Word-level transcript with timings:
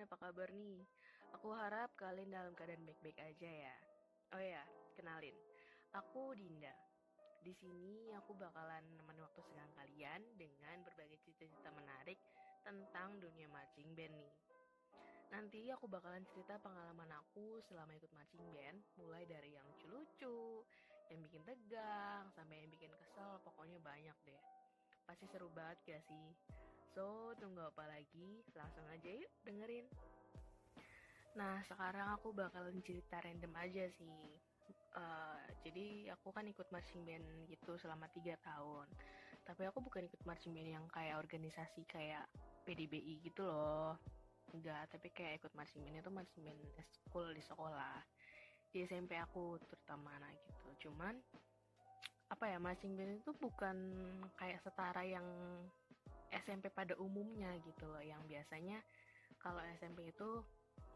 teman-teman, 0.00 0.16
apa 0.16 0.32
kabar 0.32 0.48
nih? 0.56 0.80
Aku 1.36 1.52
harap 1.52 1.92
kalian 1.92 2.32
dalam 2.32 2.56
keadaan 2.56 2.88
baik-baik 2.88 3.20
aja 3.20 3.50
ya. 3.68 3.76
Oh 4.32 4.40
ya, 4.40 4.64
kenalin. 4.96 5.36
Aku 5.92 6.32
Dinda. 6.32 6.72
Di 7.44 7.52
sini 7.52 8.08
aku 8.16 8.32
bakalan 8.32 8.80
nemenin 8.96 9.20
waktu 9.20 9.44
senang 9.44 9.68
kalian 9.76 10.24
dengan 10.40 10.80
berbagai 10.88 11.20
cerita-cerita 11.20 11.68
menarik 11.76 12.16
tentang 12.64 13.20
dunia 13.20 13.44
marching 13.52 13.92
band 13.92 14.16
nih. 14.16 14.32
Nanti 15.36 15.68
aku 15.68 15.84
bakalan 15.84 16.24
cerita 16.32 16.56
pengalaman 16.64 17.12
aku 17.20 17.60
selama 17.68 17.92
ikut 17.92 18.08
marching 18.16 18.44
band, 18.56 18.80
mulai 18.96 19.28
dari 19.28 19.52
yang 19.52 19.68
lucu-lucu, 19.68 20.64
yang 21.12 21.20
bikin 21.28 21.44
tegang, 21.44 22.24
sampai 22.32 22.64
yang 22.64 22.72
bikin 22.72 22.92
kesel, 22.96 23.36
pokoknya 23.44 23.76
banyak 23.84 24.16
deh. 24.24 24.42
Pasti 25.04 25.28
seru 25.28 25.52
banget 25.52 25.76
gak 25.84 26.02
sih? 26.08 26.28
So, 26.90 27.30
tunggu 27.38 27.62
apa 27.62 27.86
lagi? 27.86 28.42
Langsung 28.58 28.82
aja 28.90 29.10
yuk 29.14 29.30
dengerin. 29.46 29.86
Nah, 31.38 31.62
sekarang 31.70 32.10
aku 32.18 32.34
bakalan 32.34 32.82
cerita 32.82 33.22
random 33.22 33.54
aja 33.54 33.86
sih. 33.94 34.34
Uh, 34.90 35.38
jadi 35.62 36.10
aku 36.18 36.34
kan 36.34 36.42
ikut 36.50 36.66
marching 36.74 37.06
band 37.06 37.22
gitu 37.46 37.78
selama 37.78 38.10
tiga 38.10 38.34
tahun. 38.42 38.90
Tapi 39.46 39.62
aku 39.70 39.78
bukan 39.78 40.10
ikut 40.10 40.22
marching 40.26 40.50
band 40.50 40.70
yang 40.74 40.86
kayak 40.90 41.22
organisasi 41.22 41.86
kayak 41.86 42.26
PDBI 42.66 43.22
gitu 43.22 43.46
loh. 43.46 43.94
Enggak, 44.50 44.90
tapi 44.90 45.14
kayak 45.14 45.38
ikut 45.46 45.54
marching 45.54 45.86
band 45.86 46.02
itu 46.02 46.10
marching 46.10 46.42
band 46.42 46.58
school 47.06 47.30
di 47.30 47.42
sekolah. 47.46 48.02
Di 48.74 48.82
SMP 48.82 49.14
aku 49.14 49.62
terutama 49.62 50.10
nah 50.18 50.30
gitu. 50.34 50.90
Cuman 50.90 51.14
apa 52.30 52.44
ya 52.50 52.58
marching 52.58 52.98
band 52.98 53.22
itu 53.22 53.30
bukan 53.38 53.78
kayak 54.38 54.58
setara 54.62 55.06
yang 55.06 55.26
SMP 56.30 56.70
pada 56.70 56.94
umumnya 56.96 57.50
gitu 57.66 57.84
loh. 57.90 58.02
Yang 58.02 58.22
biasanya 58.30 58.78
kalau 59.38 59.60
SMP 59.78 60.10
itu 60.10 60.42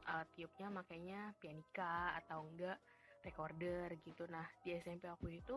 alat 0.04 0.28
tiupnya 0.36 0.68
makanya 0.68 1.32
pianika 1.40 2.12
atau 2.24 2.44
enggak 2.44 2.78
recorder 3.24 3.88
gitu. 4.04 4.28
Nah 4.28 4.44
di 4.60 4.76
SMP 4.76 5.08
aku 5.08 5.32
itu 5.32 5.56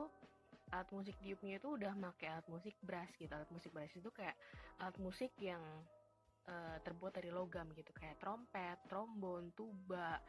alat 0.72 0.88
musik 0.92 1.16
tiupnya 1.24 1.60
itu 1.60 1.68
udah 1.68 1.96
pakai 1.96 2.28
alat 2.40 2.48
musik 2.48 2.76
brass 2.84 3.12
gitu. 3.20 3.32
Alat 3.32 3.52
musik 3.52 3.72
brass 3.76 3.92
itu 3.96 4.10
kayak 4.12 4.36
alat 4.80 4.98
musik 5.00 5.32
yang 5.40 5.62
uh, 6.48 6.78
terbuat 6.84 7.20
dari 7.20 7.32
logam 7.32 7.68
gitu. 7.76 7.92
Kayak 7.96 8.20
trompet, 8.24 8.80
trombon, 8.88 9.52
tuba, 9.56 10.20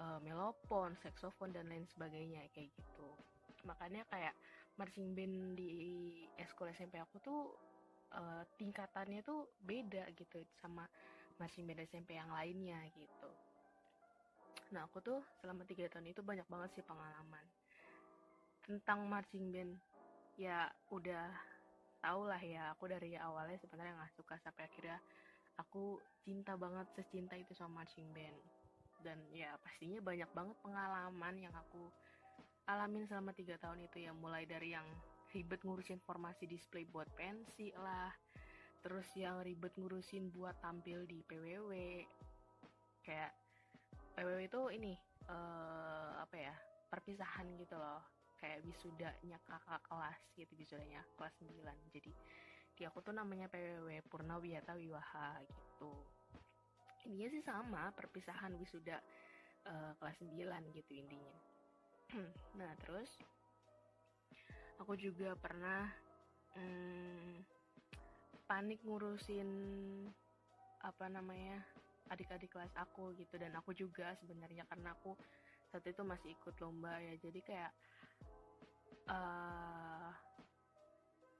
uh, 0.00 0.18
melopon, 0.20 0.96
saksofon 1.00 1.52
dan 1.52 1.68
lain 1.68 1.84
sebagainya 1.88 2.44
kayak 2.52 2.72
gitu. 2.76 3.08
Makanya 3.64 4.04
kayak 4.08 4.36
marching 4.80 5.12
band 5.12 5.56
di 5.56 5.72
sekolah 6.36 6.72
SMP 6.72 6.96
aku 6.96 7.16
tuh 7.20 7.40
uh, 8.16 8.42
tingkatannya 8.60 9.20
tuh 9.24 9.48
beda 9.64 10.08
gitu 10.16 10.44
sama 10.60 10.86
masih 11.40 11.64
beda 11.64 11.82
SMP 11.88 12.14
yang 12.14 12.30
lainnya 12.30 12.78
gitu. 12.94 13.30
Nah 14.72 14.88
aku 14.88 15.04
tuh 15.04 15.20
selama 15.40 15.64
tiga 15.68 15.88
tahun 15.92 16.12
itu 16.12 16.24
banyak 16.24 16.46
banget 16.48 16.70
sih 16.76 16.84
pengalaman 16.84 17.44
tentang 18.64 19.04
marching 19.08 19.52
band. 19.52 19.74
Ya 20.40 20.70
udah 20.88 21.28
tau 22.02 22.26
lah 22.26 22.40
ya 22.40 22.72
aku 22.74 22.90
dari 22.90 23.14
awalnya 23.14 23.58
sebenarnya 23.62 23.94
nggak 23.94 24.14
suka 24.18 24.34
sampai 24.42 24.66
akhirnya 24.66 24.98
aku 25.60 26.02
cinta 26.24 26.58
banget 26.58 26.88
secinta 26.98 27.38
itu 27.38 27.54
sama 27.54 27.84
marching 27.84 28.10
band 28.10 28.34
dan 29.06 29.18
ya 29.34 29.54
pastinya 29.62 30.02
banyak 30.02 30.30
banget 30.34 30.56
pengalaman 30.62 31.34
yang 31.38 31.54
aku 31.54 31.90
alamin 32.70 33.06
selama 33.06 33.34
tiga 33.34 33.58
tahun 33.58 33.86
itu 33.86 34.06
ya 34.06 34.14
mulai 34.14 34.46
dari 34.46 34.74
yang 34.74 34.86
ribet 35.32 35.64
ngurusin 35.64 35.98
formasi 36.04 36.44
display 36.44 36.84
buat 36.84 37.08
pensi 37.16 37.72
lah. 37.74 38.12
Terus 38.84 39.08
yang 39.16 39.40
ribet 39.40 39.72
ngurusin 39.80 40.28
buat 40.30 40.60
tampil 40.60 41.08
di 41.08 41.24
PWW 41.24 41.72
kayak 43.02 43.32
PWW 44.14 44.40
itu 44.46 44.62
ini 44.76 44.92
uh, 45.26 46.20
apa 46.20 46.36
ya 46.36 46.54
perpisahan 46.92 47.48
gitu 47.56 47.80
loh. 47.80 48.04
Kayak 48.36 48.66
wisudanya 48.66 49.38
kakak 49.46 49.82
kelas 49.86 50.18
gitu 50.34 50.52
wisudanya 50.58 51.00
kelas 51.14 51.34
9 51.40 51.62
jadi 51.94 52.10
di 52.72 52.82
aku 52.88 52.98
tuh 53.04 53.14
namanya 53.14 53.46
PWW 53.46 54.02
Purnawiyata 54.10 54.74
Wiwaha 54.74 55.38
gitu. 55.46 55.92
Intinya 57.06 57.28
sih 57.30 57.42
sama 57.42 57.82
perpisahan 57.94 58.54
wisuda 58.58 58.98
uh, 59.70 59.92
kelas 60.02 60.18
9 60.26 60.74
gitu 60.74 60.92
intinya. 60.98 61.36
Nah 62.60 62.72
terus 62.84 63.08
aku 64.82 64.98
juga 64.98 65.38
pernah 65.38 65.86
hmm, 66.58 67.38
panik 68.50 68.82
ngurusin 68.82 69.46
apa 70.82 71.06
namanya 71.06 71.62
adik-adik 72.10 72.50
kelas 72.50 72.74
aku 72.74 73.14
gitu. 73.14 73.38
Dan 73.38 73.54
aku 73.54 73.70
juga 73.78 74.10
sebenarnya 74.18 74.66
karena 74.66 74.90
aku 74.90 75.14
saat 75.70 75.86
itu 75.86 76.02
masih 76.02 76.34
ikut 76.34 76.58
lomba 76.58 76.98
ya. 76.98 77.14
Jadi 77.14 77.40
kayak 77.46 77.72
uh, 79.06 80.10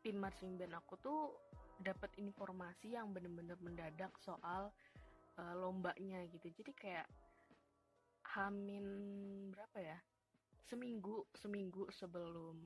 tim 0.06 0.22
marching 0.22 0.54
band 0.54 0.78
aku 0.78 0.94
tuh 1.02 1.34
dapat 1.82 2.14
informasi 2.22 2.94
yang 2.94 3.10
bener-bener 3.10 3.58
mendadak 3.58 4.14
soal 4.22 4.70
uh, 5.42 5.54
lombanya 5.58 6.22
gitu. 6.30 6.46
Jadi 6.62 6.70
kayak 6.78 7.10
hamin 8.38 8.86
berapa 9.50 9.78
ya? 9.82 9.98
Seminggu 10.70 11.26
seminggu 11.34 11.90
sebelum 11.90 12.56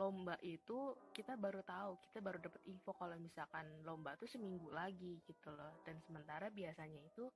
lomba 0.00 0.40
itu 0.40 0.96
kita 1.12 1.36
baru 1.36 1.60
tahu 1.60 2.00
kita 2.08 2.24
baru 2.24 2.40
dapat 2.40 2.64
info 2.72 2.96
kalau 2.96 3.12
misalkan 3.20 3.68
lomba 3.84 4.16
itu 4.16 4.24
seminggu 4.24 4.72
lagi 4.72 5.20
gitu 5.28 5.52
loh. 5.52 5.84
Dan 5.84 6.00
sementara 6.08 6.48
biasanya 6.48 6.96
itu 7.04 7.28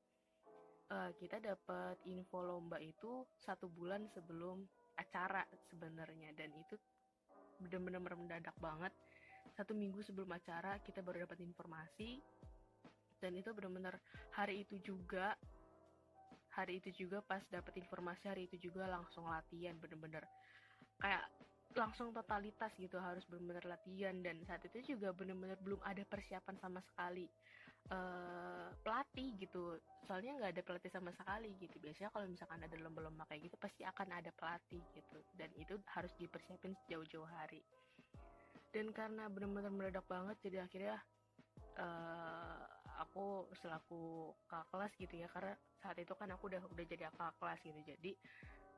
uh, 0.89 1.13
kita 1.21 1.45
dapat 1.45 2.01
info 2.09 2.41
lomba 2.41 2.81
itu 2.81 3.29
satu 3.45 3.69
bulan 3.69 4.09
sebelum 4.17 4.65
acara 4.97 5.45
sebenarnya. 5.69 6.33
Dan 6.33 6.57
itu 6.57 6.81
benar-benar 7.61 8.17
mendadak 8.17 8.57
banget. 8.57 8.97
Satu 9.53 9.77
minggu 9.77 10.01
sebelum 10.01 10.33
acara 10.33 10.81
kita 10.81 11.05
baru 11.05 11.29
dapat 11.29 11.45
informasi. 11.45 12.17
Dan 13.21 13.37
itu 13.37 13.53
benar-benar 13.53 14.01
hari 14.33 14.65
itu 14.65 14.81
juga 14.81 15.37
hari 16.57 16.81
itu 16.81 17.05
juga 17.05 17.19
pas 17.21 17.43
dapat 17.51 17.75
informasi 17.77 18.25
hari 18.31 18.47
itu 18.47 18.71
juga 18.71 18.89
langsung 18.89 19.29
latihan 19.29 19.77
bener-bener. 19.77 20.25
Kayak 21.03 21.29
langsung 21.75 22.15
totalitas 22.15 22.73
gitu 22.79 22.97
harus 22.99 23.23
benar-benar 23.27 23.79
latihan. 23.79 24.15
Dan 24.23 24.43
saat 24.47 24.63
itu 24.67 24.97
juga 24.97 25.11
benar-benar 25.15 25.59
belum 25.61 25.81
ada 25.83 26.03
persiapan 26.07 26.57
sama 26.59 26.81
sekali 26.83 27.27
uh, 27.91 28.71
pelatih 28.81 29.35
gitu. 29.39 29.79
Soalnya 30.07 30.39
nggak 30.41 30.53
ada 30.59 30.63
pelatih 30.63 30.91
sama 30.95 31.11
sekali 31.13 31.53
gitu. 31.59 31.77
Biasanya 31.83 32.11
kalau 32.15 32.27
misalkan 32.31 32.61
ada 32.63 32.77
lomba-lomba 32.81 33.27
kayak 33.29 33.51
gitu 33.51 33.57
pasti 33.59 33.83
akan 33.83 34.09
ada 34.15 34.31
pelatih 34.33 34.83
gitu. 34.95 35.19
Dan 35.35 35.51
itu 35.59 35.75
harus 35.93 36.13
dipersiapin 36.17 36.73
jauh-jauh 36.89 37.29
hari. 37.29 37.61
Dan 38.75 38.91
karena 38.91 39.31
benar-benar 39.31 39.71
meledak 39.71 40.07
banget 40.11 40.35
jadi 40.43 40.67
akhirnya 40.67 40.99
uh, 41.79 42.63
aku 43.03 43.51
selaku 43.63 44.35
kakak 44.47 44.67
kelas 44.71 44.93
gitu 44.99 45.15
ya 45.19 45.29
karena 45.31 45.55
saat 45.83 45.99
itu 45.99 46.15
kan 46.15 46.31
aku 46.35 46.51
udah 46.51 46.63
udah 46.71 46.85
jadi 46.87 47.11
kakak 47.11 47.35
kelas 47.39 47.61
gitu. 47.63 47.81
Jadi 47.87 48.13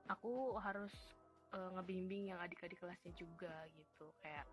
aku 0.08 0.56
harus 0.60 0.92
uh, 1.56 1.70
ngebimbing 1.80 2.30
yang 2.30 2.38
adik-adik 2.38 2.76
kelasnya 2.76 3.12
juga 3.16 3.64
gitu. 3.72 4.12
Kayak 4.20 4.46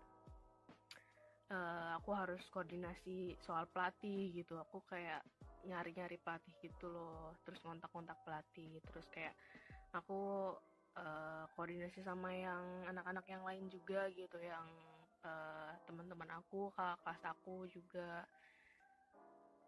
uh, 1.52 2.00
aku 2.00 2.10
harus 2.16 2.40
koordinasi 2.48 3.36
soal 3.44 3.68
pelatih 3.68 4.32
gitu. 4.32 4.56
Aku 4.56 4.80
kayak 4.88 5.20
nyari-nyari 5.68 6.16
pelatih 6.24 6.54
gitu 6.64 6.88
loh. 6.88 7.36
Terus 7.44 7.60
ngontak-ngontak 7.68 8.16
pelatih. 8.24 8.80
Terus 8.88 9.06
kayak 9.12 9.36
aku 9.92 10.52
uh, 10.96 11.44
koordinasi 11.54 12.00
sama 12.00 12.32
yang 12.32 12.64
anak-anak 12.88 13.28
yang 13.28 13.44
lain 13.44 13.68
juga 13.68 14.08
gitu. 14.16 14.40
Yang 14.40 14.66
uh, 15.28 15.76
teman-teman 15.84 16.40
aku 16.40 16.72
kakak 16.72 16.98
kelas 17.04 17.22
aku 17.28 17.56
juga. 17.68 18.24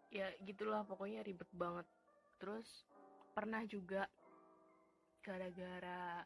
Ya 0.09 0.31
gitulah 0.41 0.81
pokoknya 0.87 1.21
ribet 1.21 1.49
banget. 1.53 1.85
Terus 2.41 2.65
pernah 3.35 3.61
juga 3.69 4.09
gara-gara 5.21 6.23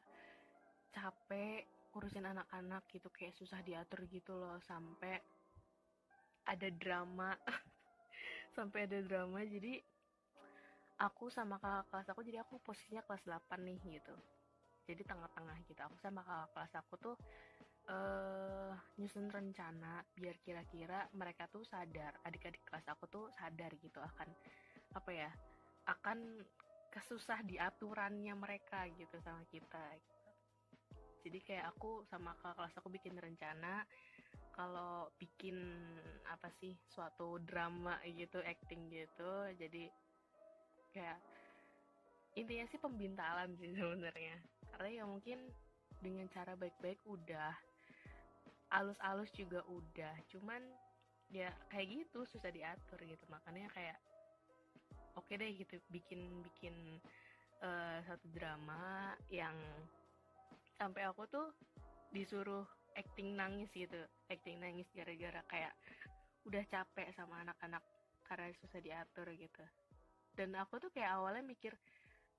capek 0.92 1.68
ngurusin 1.92 2.24
anak-anak 2.24 2.88
gitu 2.92 3.12
kayak 3.12 3.36
susah 3.36 3.60
diatur 3.64 4.08
gitu 4.08 4.36
loh 4.36 4.60
sampai 4.64 5.20
ada 6.48 6.68
drama. 6.72 7.36
Sampai 8.52 8.84
ada 8.84 9.00
drama 9.00 9.40
jadi 9.48 9.80
aku 11.00 11.32
sama 11.32 11.56
kakak 11.56 11.88
kelas 11.88 12.08
aku 12.12 12.22
jadi 12.28 12.44
aku 12.44 12.60
posisinya 12.60 13.00
kelas 13.08 13.24
8 13.24 13.64
nih 13.64 13.80
gitu. 13.96 14.16
Jadi 14.92 15.08
tengah-tengah 15.08 15.56
gitu 15.72 15.80
aku 15.80 15.96
sama 16.04 16.20
kakak 16.20 16.52
kelas 16.52 16.74
aku 16.84 16.94
tuh 17.00 17.16
uh, 17.90 18.76
nyusun 19.00 19.32
rencana 19.32 20.04
biar 20.14 20.36
kira-kira 20.44 21.08
mereka 21.16 21.48
tuh 21.48 21.64
sadar 21.64 22.20
adik-adik 22.28 22.62
kelas 22.68 22.86
aku 22.92 23.08
tuh 23.08 23.26
sadar 23.34 23.72
gitu 23.80 24.04
akan 24.04 24.30
apa 24.94 25.12
ya 25.16 25.32
akan 25.88 26.44
kesusah 26.92 27.40
diaturannya 27.48 28.36
mereka 28.36 28.84
gitu 29.00 29.16
sama 29.24 29.42
kita 29.48 29.96
jadi 31.22 31.40
kayak 31.42 31.66
aku 31.78 32.04
sama 32.10 32.34
kakak 32.42 32.58
kelas 32.58 32.78
aku 32.78 32.90
bikin 32.90 33.16
rencana. 33.18 33.86
Kalau 34.52 35.10
bikin 35.16 35.58
apa 36.28 36.52
sih 36.60 36.76
suatu 36.92 37.40
drama 37.42 37.98
gitu 38.06 38.44
acting 38.44 38.92
gitu. 38.92 39.34
Jadi 39.56 39.88
kayak 40.92 41.20
intinya 42.36 42.66
sih 42.68 42.80
pembintalan 42.82 43.56
sih 43.58 43.72
sebenarnya. 43.80 44.38
Karena 44.76 44.90
ya 44.92 45.04
mungkin 45.08 45.40
dengan 46.02 46.26
cara 46.34 46.58
baik-baik 46.58 47.00
udah 47.08 47.54
alus-alus 48.76 49.32
juga 49.38 49.64
udah. 49.70 50.14
Cuman 50.28 50.62
ya 51.32 51.48
kayak 51.72 52.04
gitu 52.06 52.28
susah 52.28 52.52
diatur 52.52 53.00
gitu. 53.08 53.24
Makanya 53.32 53.72
kayak 53.72 53.98
oke 55.16 55.28
okay 55.28 55.36
deh 55.40 55.52
gitu 55.56 55.76
bikin 55.92 56.44
bikin 56.44 56.76
uh, 57.64 58.00
satu 58.04 58.28
drama 58.34 59.14
yang 59.30 59.56
sampai 60.81 61.06
aku 61.06 61.30
tuh 61.30 61.54
disuruh 62.10 62.66
acting 62.98 63.38
nangis 63.38 63.69
gitu 63.69 64.01
acting 64.33 64.57
nangis 64.57 64.89
gara-gara 64.98 65.45
kayak 65.45 65.74
udah 66.50 66.66
capek 66.74 67.13
sama 67.13 67.45
anak-anak 67.45 67.86
karena 68.25 68.50
susah 68.57 68.81
diatur 68.81 69.30
gitu. 69.38 69.63
Dan 70.33 70.57
aku 70.57 70.81
tuh 70.81 70.89
kayak 70.89 71.22
awalnya 71.22 71.45
mikir 71.45 71.75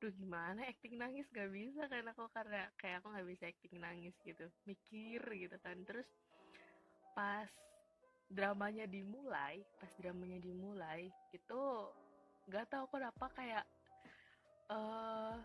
duh 0.03 0.11
gimana 0.11 0.67
acting 0.67 0.99
nangis? 0.99 1.29
Gak 1.31 1.53
bisa 1.55 1.87
kan 1.87 2.03
aku 2.11 2.27
karena 2.35 2.67
kayak 2.81 3.05
aku 3.05 3.15
nggak 3.15 3.29
bisa 3.31 3.45
acting 3.47 3.79
nangis 3.79 4.17
gitu. 4.27 4.51
Mikir 4.67 5.23
gitu 5.23 5.57
kan. 5.63 5.79
Terus 5.87 6.09
pas 7.15 7.47
dramanya 8.33 8.89
dimulai 8.89 9.61
pas 9.77 9.93
dramanya 10.01 10.41
dimulai 10.41 11.13
itu 11.37 11.63
nggak 12.49 12.65
tahu 12.73 12.89
kenapa 12.89 13.29
kayak 13.37 13.65
uh, 14.73 15.37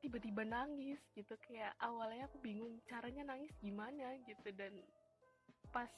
tiba-tiba 0.00 0.42
nangis 0.48 0.98
gitu. 1.12 1.36
Kayak 1.44 1.76
awalnya 1.78 2.26
aku 2.26 2.40
bingung 2.40 2.80
caranya 2.88 3.22
nangis 3.28 3.52
gimana 3.60 4.16
gitu. 4.24 4.48
Dan 4.56 4.72
pas 5.70 5.88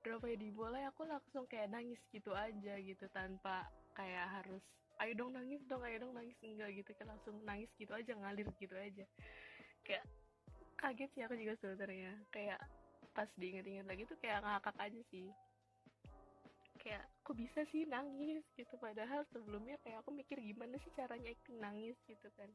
dramanya 0.00 0.38
dimulai 0.38 0.82
aku 0.86 1.02
langsung 1.04 1.44
kayak 1.50 1.74
nangis 1.74 1.98
gitu 2.14 2.30
aja 2.32 2.78
gitu 2.78 3.10
tanpa 3.10 3.66
kayak 3.98 4.26
harus 4.40 4.62
ayo 5.02 5.12
dong 5.18 5.34
nangis 5.34 5.60
dong 5.66 5.82
ayo 5.82 5.98
dong 6.06 6.14
nangis. 6.14 6.38
Enggak 6.40 6.70
gitu 6.78 6.90
kan 6.96 7.06
langsung 7.10 7.36
nangis 7.42 7.70
gitu 7.76 7.92
aja 7.92 8.14
ngalir 8.14 8.46
gitu 8.62 8.74
aja. 8.78 9.04
Kayak 9.82 10.04
kaget 10.78 11.10
sih 11.12 11.22
aku 11.26 11.34
juga 11.34 11.54
sebenarnya. 11.58 12.14
Kayak 12.30 12.62
pas 13.12 13.28
diinget-inget 13.36 13.86
lagi 13.88 14.06
tuh 14.06 14.18
kayak 14.22 14.46
ngakak 14.46 14.76
aja 14.78 15.00
sih. 15.10 15.28
Kayak 16.78 17.02
kok 17.26 17.34
bisa 17.34 17.66
sih 17.74 17.82
nangis? 17.90 18.46
gitu. 18.54 18.74
Padahal 18.78 19.26
sebelumnya 19.34 19.74
kayak 19.82 20.06
aku 20.06 20.14
mikir 20.14 20.38
gimana 20.38 20.78
sih 20.80 20.92
caranya 20.94 21.34
acting 21.34 21.58
nangis 21.58 21.98
gitu 22.06 22.28
kan 22.38 22.48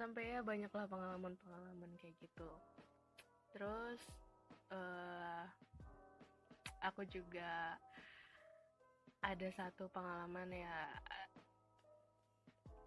sampai 0.00 0.32
ya 0.32 0.40
banyaklah 0.40 0.88
pengalaman-pengalaman 0.88 1.92
kayak 2.00 2.16
gitu. 2.24 2.48
Terus 3.52 4.00
uh, 4.72 5.44
aku 6.80 7.04
juga 7.04 7.76
ada 9.20 9.48
satu 9.52 9.92
pengalaman 9.92 10.48
ya 10.56 10.88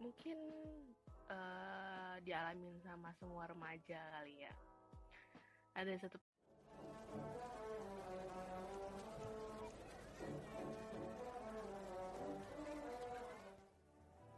mungkin 0.01 0.41
uh, 1.29 2.17
dialamin 2.25 2.81
sama 2.81 3.13
semua 3.21 3.45
remaja 3.45 4.01
kali 4.17 4.49
ya. 4.49 4.53
Ada 5.77 6.09
satu 6.09 6.17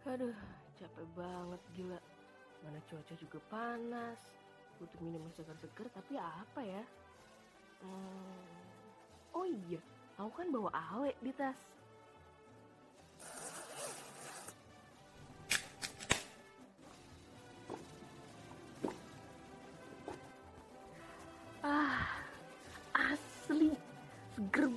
aduh 0.06 0.38
capek 0.80 1.07
banget 1.12 1.62
gila 1.75 2.00
mana 2.65 2.81
cuaca 2.89 3.13
juga 3.15 3.39
panas. 3.47 4.17
Butuh 4.81 5.00
minum 5.00 5.23
segar-segar 5.38 5.88
tapi 5.94 6.17
apa 6.17 6.62
ya? 6.65 6.83
Hmm, 7.85 8.65
oh 9.38 9.45
iya 9.45 9.79
aku 10.17 10.31
kan 10.41 10.47
bawa 10.50 10.73
awe 10.73 11.12
di 11.21 11.31
tas. 11.31 11.56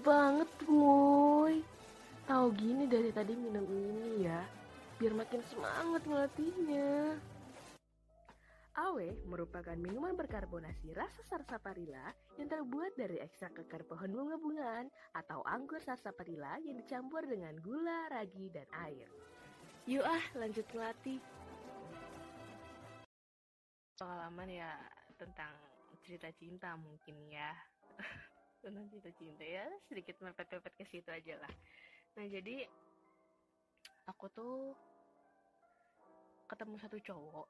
Banget 0.08 0.48
boy. 0.64 1.60
Tahu 2.24 2.46
gini 2.56 2.88
dari 2.88 3.12
tadi 3.12 3.36
minum 3.36 3.60
ini 3.68 4.24
ya 4.24 4.40
biar 4.96 5.12
makin 5.12 5.44
semangat 5.52 6.00
ngelatihnya 6.08 7.20
merupakan 9.28 9.76
minuman 9.76 10.16
berkarbonasi 10.16 10.96
rasa 10.96 11.20
sarsaparilla 11.28 12.16
yang 12.40 12.48
terbuat 12.48 12.96
dari 12.96 13.20
ekstrak 13.20 13.60
kekar 13.60 13.84
pohon 13.84 14.10
bunga-bungaan 14.10 14.88
atau 15.12 15.44
anggur 15.44 15.78
sarsaparilla 15.84 16.56
yang 16.64 16.80
dicampur 16.80 17.28
dengan 17.28 17.52
gula, 17.60 18.08
ragi, 18.08 18.48
dan 18.48 18.64
air. 18.88 19.06
Yuk 19.84 20.04
ah, 20.04 20.24
lanjut 20.34 20.64
ngelatih. 20.72 21.20
Pengalaman 24.00 24.48
ya 24.48 24.72
tentang 25.20 25.52
cerita 26.00 26.32
cinta 26.32 26.72
mungkin 26.80 27.14
ya. 27.28 27.52
tentang 28.62 28.86
cinta-cinta 28.90 29.44
ya 29.46 29.66
sedikit 29.86 30.18
mepet-mepet 30.18 30.74
ke 30.74 30.84
situ 30.90 31.08
aja 31.10 31.38
lah 31.38 31.52
nah 32.18 32.26
jadi 32.26 32.66
aku 34.10 34.26
tuh 34.34 34.74
ketemu 36.50 36.74
satu 36.80 36.98
cowok 36.98 37.46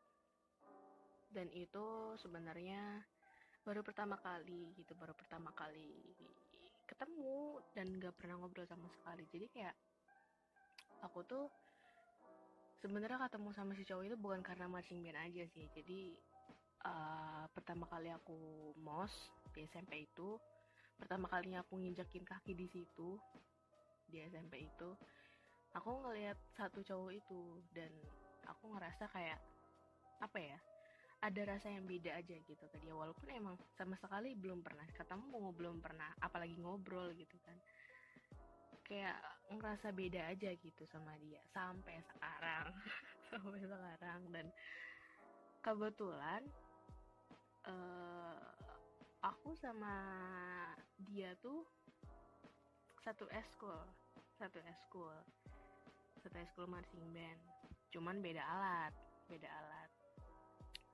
dan 1.33 1.49
itu 1.53 2.17
sebenarnya 2.21 3.05
baru 3.63 3.85
pertama 3.85 4.17
kali 4.17 4.73
gitu 4.81 4.97
baru 4.97 5.13
pertama 5.13 5.53
kali 5.53 6.17
ketemu 6.89 7.61
dan 7.77 7.87
gak 8.01 8.17
pernah 8.17 8.41
ngobrol 8.41 8.65
sama 8.65 8.89
sekali. 8.89 9.29
Jadi 9.29 9.47
kayak 9.53 9.77
aku 11.05 11.21
tuh 11.29 11.47
sebenarnya 12.81 13.21
ketemu 13.29 13.49
sama 13.53 13.77
si 13.77 13.85
cowok 13.85 14.05
itu 14.09 14.17
bukan 14.17 14.41
karena 14.41 14.67
marching 14.67 15.05
band 15.05 15.21
aja 15.21 15.45
sih. 15.53 15.69
Jadi 15.77 16.17
uh, 16.89 17.45
pertama 17.53 17.85
kali 17.93 18.09
aku 18.09 18.73
mos 18.81 19.13
di 19.53 19.69
SMP 19.69 20.09
itu 20.09 20.41
pertama 20.99 21.31
kalinya 21.31 21.63
aku 21.63 21.79
nginjakin 21.79 22.27
kaki 22.27 22.59
di 22.59 22.67
situ 22.67 23.21
di 24.09 24.19
SMP 24.27 24.67
itu 24.67 24.91
aku 25.77 25.91
ngelihat 26.03 26.35
satu 26.57 26.83
cowok 26.83 27.13
itu 27.15 27.63
dan 27.71 27.93
aku 28.49 28.75
ngerasa 28.75 29.07
kayak 29.13 29.39
apa 30.19 30.39
ya 30.43 30.59
ada 31.19 31.41
rasa 31.50 31.67
yang 31.75 31.82
beda 31.82 32.15
aja 32.15 32.37
gitu 32.47 32.65
ke 32.70 32.79
dia 32.79 32.94
walaupun 32.94 33.26
emang 33.35 33.59
sama 33.75 33.99
sekali 33.99 34.38
belum 34.38 34.62
pernah 34.62 34.87
ketemu 34.95 35.50
belum 35.50 35.83
pernah 35.83 36.14
apalagi 36.23 36.54
ngobrol 36.62 37.11
gitu 37.19 37.35
kan. 37.43 37.59
Kayak 38.87 39.19
ngerasa 39.52 39.93
beda 39.93 40.31
aja 40.31 40.50
gitu 40.54 40.83
sama 40.88 41.12
dia 41.19 41.43
sampai 41.50 41.99
sekarang. 42.07 42.73
Sampai 43.28 43.61
sekarang 43.61 44.21
dan 44.33 44.49
kebetulan 45.61 46.40
uh, 47.69 48.40
aku 49.21 49.52
sama 49.52 49.93
dia 51.12 51.37
tuh 51.45 51.61
satu 53.04 53.28
eskul 53.28 53.76
satu 54.40 54.64
eskul 54.64 55.12
satu 56.25 56.37
eskul 56.40 56.64
marching 56.73 57.04
band. 57.12 57.43
Cuman 57.93 58.25
beda 58.25 58.40
alat 58.40 58.97
beda 59.28 59.45
alat 59.45 59.77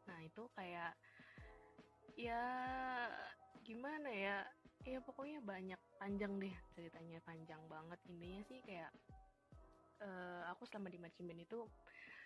nah 0.04 0.18
itu 0.20 0.42
kayak 0.56 0.92
ya 2.14 2.42
gimana 3.64 4.10
ya? 4.12 4.38
Ya 4.84 5.00
pokoknya 5.00 5.40
banyak 5.40 5.80
panjang 5.96 6.36
deh 6.36 6.52
ceritanya 6.76 7.18
panjang 7.24 7.62
banget. 7.72 7.96
Intinya 8.04 8.40
sih 8.44 8.60
kayak 8.60 8.92
uh, 10.04 10.44
aku 10.52 10.68
selama 10.68 10.92
di 10.92 11.00
marching 11.00 11.32
itu 11.32 11.64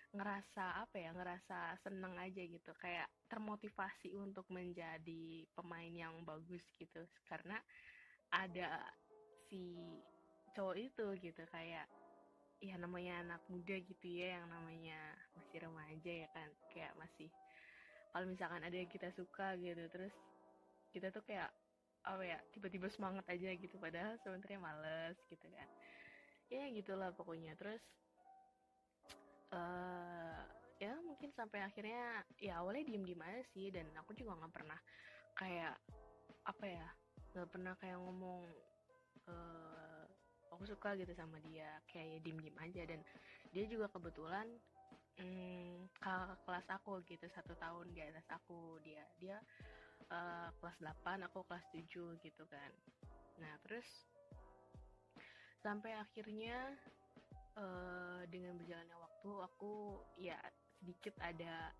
ngerasa 0.09 0.81
apa 0.81 0.97
ya 0.97 1.15
ngerasa 1.15 1.79
seneng 1.79 2.19
aja 2.19 2.43
gitu. 2.43 2.71
Kayak 2.75 3.07
termotivasi 3.31 4.11
untuk 4.19 4.43
menjadi 4.51 5.47
pemain 5.55 5.93
yang 5.93 6.19
bagus 6.27 6.67
gitu. 6.75 7.07
Karena 7.31 7.55
ada 8.35 8.83
si 9.47 9.79
cowok 10.51 10.75
itu 10.75 11.05
gitu 11.23 11.43
kayak 11.55 11.87
ya 12.59 12.75
namanya 12.75 13.23
anak 13.23 13.41
muda 13.47 13.79
gitu 13.79 14.19
ya 14.19 14.35
yang 14.35 14.51
namanya 14.51 14.99
masih 15.39 15.63
remaja 15.63 16.13
ya 16.25 16.29
kan. 16.35 16.49
Kayak 16.75 16.91
masih 16.99 17.31
kalau 18.09 18.25
misalkan 18.25 18.61
ada 18.65 18.73
yang 18.73 18.89
kita 18.89 19.13
suka 19.13 19.53
gitu 19.61 19.85
terus 19.93 20.13
kita 20.89 21.13
tuh 21.13 21.21
kayak 21.21 21.49
apa 22.05 22.23
ya 22.23 22.39
tiba-tiba 22.55 22.87
semangat 22.87 23.25
aja 23.27 23.51
gitu 23.53 23.75
padahal 23.75 24.15
sebenarnya 24.23 24.59
males 24.59 25.17
gitu 25.27 25.47
kan. 25.51 25.69
Ya 26.49 26.65
gitulah 26.71 27.11
pokoknya. 27.13 27.53
Terus 27.59 27.83
uh, 29.53 30.41
ya 30.79 30.95
mungkin 31.03 31.29
sampai 31.35 31.61
akhirnya 31.61 32.23
ya 32.39 32.63
awalnya 32.63 32.87
diem 32.87 33.03
diem 33.03 33.21
aja 33.21 33.43
sih 33.51 33.67
dan 33.69 33.85
aku 33.99 34.15
juga 34.15 34.39
nggak 34.39 34.53
pernah 34.55 34.79
kayak 35.35 35.75
apa 36.47 36.65
ya 36.65 36.87
nggak 37.35 37.49
pernah 37.51 37.73
kayak 37.77 37.99
ngomong 37.99 38.47
uh, 39.27 40.03
aku 40.55 40.63
suka 40.65 40.95
gitu 40.97 41.11
sama 41.13 41.37
dia. 41.43 41.77
Kayak 41.91 42.07
ya 42.07 42.19
diem 42.23 42.39
diem 42.39 42.57
aja 42.57 42.81
dan 42.87 42.99
dia 43.51 43.65
juga 43.67 43.91
kebetulan 43.91 44.47
hmm, 45.19 45.91
kakak 45.99 46.39
kelas 46.47 46.67
aku 46.71 47.03
gitu 47.07 47.27
satu 47.31 47.53
tahun 47.59 47.91
di 47.91 48.01
atas 48.03 48.27
aku 48.31 48.79
dia 48.81 49.03
dia 49.19 49.37
uh, 50.11 50.49
kelas 50.59 50.77
8 50.81 51.27
aku 51.27 51.43
kelas 51.45 51.65
7 51.75 52.23
gitu 52.23 52.43
kan. 52.47 52.71
Nah 53.39 53.53
terus 53.67 53.87
sampai 55.59 55.95
akhirnya 55.99 56.55
uh, 57.59 58.23
dengan 58.31 58.55
berjalannya 58.55 58.95
waktu 58.95 59.31
aku 59.43 59.99
ya 60.15 60.39
sedikit 60.79 61.15
ada 61.19 61.75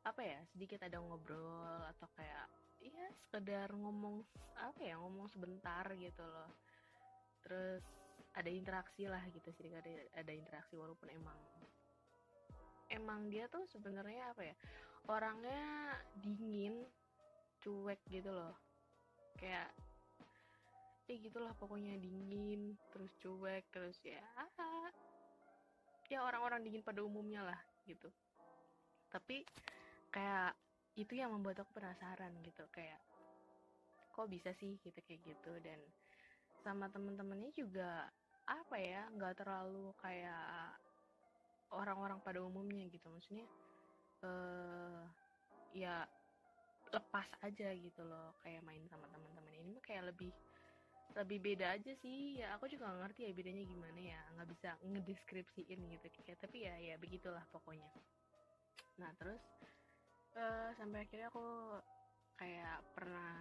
apa 0.00 0.24
ya 0.24 0.40
sedikit 0.56 0.80
ada 0.80 0.96
ngobrol 0.96 1.84
atau 1.92 2.08
kayak 2.16 2.48
ya 2.80 3.12
sekedar 3.28 3.68
ngomong 3.76 4.24
apa 4.56 4.80
ya 4.80 4.96
ngomong 4.96 5.28
sebentar 5.28 5.84
gitu 6.00 6.24
loh. 6.24 6.50
Terus 7.44 7.84
ada 8.32 8.48
interaksi 8.48 9.04
lah 9.10 9.20
gitu 9.28 9.50
sih 9.52 9.68
ada 9.74 9.90
ada 10.16 10.32
interaksi 10.32 10.78
walaupun 10.78 11.10
emang 11.12 11.36
emang 12.90 13.30
dia 13.30 13.46
tuh 13.46 13.64
sebenarnya 13.70 14.34
apa 14.34 14.42
ya 14.44 14.56
orangnya 15.08 15.62
dingin 16.18 16.84
cuek 17.62 18.00
gitu 18.10 18.30
loh. 18.30 18.54
Kayak 19.38 19.70
ya 21.10 21.16
gitulah 21.18 21.54
pokoknya 21.58 21.98
dingin 21.98 22.78
terus 22.94 23.10
cuek 23.18 23.66
terus 23.74 23.98
ya 24.06 24.22
ya 26.10 26.26
orang-orang 26.26 26.66
dingin 26.66 26.82
pada 26.82 27.02
umumnya 27.06 27.46
lah 27.46 27.60
gitu. 27.86 28.10
Tapi 29.10 29.46
kayak 30.10 30.54
itu 30.98 31.14
yang 31.14 31.30
membuat 31.30 31.62
aku 31.62 31.78
penasaran 31.78 32.34
gitu 32.42 32.66
kayak 32.74 32.98
kok 34.10 34.26
bisa 34.26 34.50
sih 34.58 34.74
gitu 34.82 34.98
kayak 35.06 35.22
gitu 35.22 35.52
dan 35.62 35.78
sama 36.60 36.90
temen-temennya 36.90 37.54
juga 37.54 38.10
apa 38.44 38.76
ya 38.76 39.06
nggak 39.14 39.38
terlalu 39.38 39.94
kayak 40.02 40.74
orang-orang 41.74 42.18
pada 42.22 42.42
umumnya 42.42 42.86
gitu. 42.90 43.06
Maksudnya 43.10 43.46
uh, 44.26 45.02
ya 45.74 46.04
lepas 46.90 47.28
aja 47.46 47.70
gitu 47.70 48.02
loh 48.02 48.34
kayak 48.42 48.62
main 48.66 48.82
sama 48.90 49.06
teman-teman. 49.10 49.54
Ini 49.54 49.70
mah 49.74 49.84
kayak 49.84 50.10
lebih 50.10 50.32
lebih 51.14 51.38
beda 51.42 51.78
aja 51.78 51.92
sih. 52.02 52.38
Ya 52.38 52.54
aku 52.54 52.70
juga 52.70 52.90
gak 52.90 53.10
ngerti 53.10 53.30
ya 53.30 53.32
bedanya 53.34 53.64
gimana 53.66 54.00
ya. 54.00 54.20
Nggak 54.38 54.48
bisa 54.54 54.68
ngedeskripsiin 54.82 55.80
gitu. 55.98 56.06
Kayak 56.26 56.38
tapi 56.42 56.66
ya 56.66 56.74
ya 56.78 56.94
begitulah 56.98 57.42
pokoknya. 57.54 57.90
Nah 58.98 59.10
terus 59.18 59.42
uh, 60.36 60.70
sampai 60.78 61.06
akhirnya 61.06 61.30
aku 61.30 61.78
kayak 62.40 62.80
pernah 62.96 63.36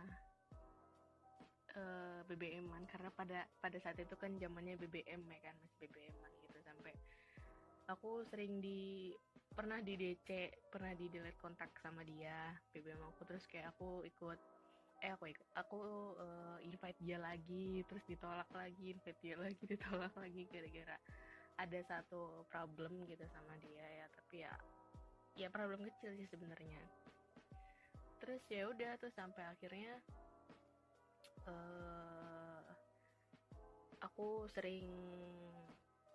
uh, 1.79 2.19
eh, 2.19 2.19
BBM-an 2.27 2.83
karena 2.91 3.09
pada 3.15 3.47
pada 3.63 3.77
saat 3.79 3.95
itu 3.95 4.11
kan 4.19 4.35
zamannya 4.35 4.75
BBM 4.75 5.23
ya 5.23 5.39
kan 5.49 5.55
masih 5.63 5.87
BBM-an 5.87 6.31
gitu. 6.43 6.59
Sampai 6.65 6.93
aku 7.89 8.21
sering 8.29 8.61
di 8.61 9.09
pernah 9.49 9.81
di 9.81 9.97
DC 9.97 10.29
pernah 10.69 10.93
di 10.93 11.09
delete 11.09 11.41
kontak 11.41 11.73
sama 11.81 12.05
dia 12.05 12.53
BBM 12.69 13.01
aku. 13.01 13.25
Terus 13.25 13.43
kayak 13.49 13.73
aku 13.75 14.05
ikut 14.05 14.39
eh 14.99 15.11
aku 15.15 15.31
ikut 15.31 15.47
aku 15.57 15.79
uh, 16.19 16.57
invite 16.61 16.99
dia 16.99 17.17
lagi 17.17 17.81
terus 17.87 18.03
ditolak 18.05 18.47
lagi 18.51 18.93
invite 18.93 19.19
dia 19.23 19.35
lagi 19.43 19.63
ditolak 19.65 20.13
lagi 20.13 20.43
gara-gara 20.51 20.97
ada 21.59 21.79
satu 21.83 22.45
problem 22.47 23.03
gitu 23.09 23.25
sama 23.33 23.57
dia 23.57 23.83
ya. 23.83 24.05
Tapi 24.13 24.35
ya 24.45 24.53
ya 25.35 25.47
problem 25.49 25.81
kecil 25.89 26.13
sih 26.13 26.29
sebenarnya. 26.29 26.85
Terus 28.21 28.43
ya 28.51 28.69
udah 28.69 28.99
tuh 29.01 29.11
sampai 29.11 29.43
akhirnya 29.49 29.97
uh, 31.49 32.61
aku 34.05 34.45
sering 34.51 34.85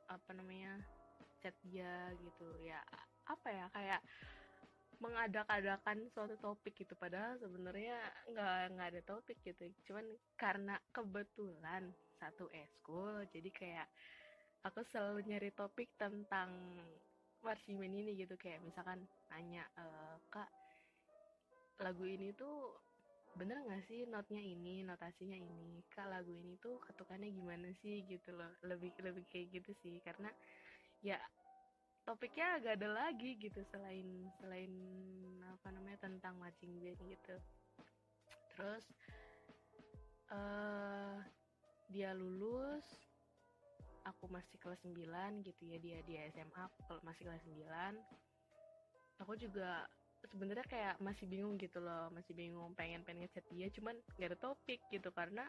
apa 0.04 0.31
namanya 0.37 0.78
chat 1.45 1.53
dia 1.61 2.09
gitu. 2.17 2.49
Ya 2.65 2.81
apa 3.29 3.49
ya 3.53 3.69
kayak 3.77 4.01
mengadak-adakan 5.05 6.09
suatu 6.17 6.41
topik 6.41 6.73
gitu. 6.81 6.97
Padahal 6.97 7.37
sebenarnya 7.37 8.01
nggak 8.33 8.57
nggak 8.73 8.89
ada 8.97 9.03
topik 9.05 9.37
gitu. 9.45 9.69
Cuman 9.85 10.09
karena 10.41 10.81
kebetulan 10.89 11.93
satu 12.17 12.49
eskul 12.57 13.29
jadi 13.29 13.51
kayak 13.53 13.89
aku 14.65 14.81
selalu 14.89 15.29
nyari 15.29 15.51
topik 15.53 15.93
tentang 16.01 16.49
marching 17.45 17.77
ini 17.85 18.17
gitu. 18.17 18.33
Kayak 18.41 18.65
misalkan 18.65 19.05
nanya 19.29 19.69
e, 19.77 19.85
kak 20.33 20.49
lagu 21.85 22.07
ini 22.09 22.33
tuh 22.33 22.81
bener 23.35 23.59
nggak 23.67 23.85
sih 23.91 24.07
notnya 24.09 24.41
ini 24.41 24.87
notasinya 24.87 25.37
ini? 25.37 25.85
Kak 25.93 26.09
lagu 26.09 26.33
ini 26.33 26.57
tuh 26.65 26.81
ketukannya 26.81 27.29
gimana 27.29 27.69
sih? 27.85 28.01
Gitu 28.09 28.33
loh. 28.33 28.49
Lebih 28.65 28.95
lebih 29.05 29.29
kayak 29.29 29.61
gitu 29.61 29.77
sih. 29.85 30.01
Karena 30.01 30.33
ya 31.05 31.21
topiknya 32.09 32.57
agak 32.61 32.81
ada 32.81 32.89
lagi 32.89 33.37
gitu 33.37 33.61
selain 33.69 34.29
selain 34.41 34.73
apa 35.45 35.69
namanya 35.73 36.01
tentang 36.01 36.35
marching 36.41 36.81
band 36.81 37.01
gitu. 37.05 37.37
Terus 38.57 38.85
uh, 40.33 41.21
dia 41.93 42.17
lulus 42.17 42.85
aku 44.05 44.29
masih 44.29 44.57
kelas 44.61 44.81
9 44.85 45.45
gitu 45.45 45.63
ya 45.65 45.77
dia 45.81 45.99
dia 46.05 46.21
SMA 46.33 46.61
aku 46.61 47.01
masih 47.05 47.25
kelas 47.25 47.45
9 47.45 49.21
aku 49.25 49.33
juga 49.41 49.89
sebenarnya 50.29 50.65
kayak 50.69 50.95
masih 51.01 51.29
bingung 51.29 51.57
gitu 51.61 51.81
loh 51.81 52.09
masih 52.13 52.33
bingung 52.37 52.73
pengen 52.77 53.05
pengen 53.05 53.25
ngechat 53.25 53.45
dia 53.53 53.69
cuman 53.73 53.97
gak 54.17 54.33
ada 54.33 54.39
topik 54.41 54.81
gitu 54.89 55.09
karena 55.13 55.45